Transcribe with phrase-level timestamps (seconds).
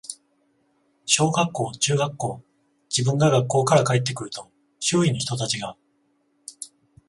[1.05, 2.41] 小学校、中学校、
[2.89, 5.77] 自分が学校から帰って来ると、周囲の人たちが、